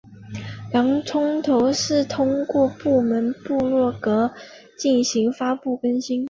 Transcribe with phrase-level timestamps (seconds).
[0.73, 4.33] 洋葱头是通过部落格
[4.75, 6.19] 进行发布更新。